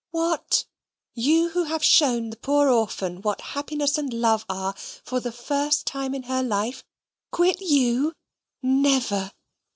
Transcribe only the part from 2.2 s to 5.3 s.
the poor orphan what happiness and love are for